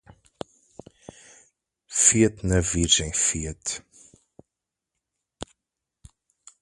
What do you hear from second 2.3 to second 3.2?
na Virgem,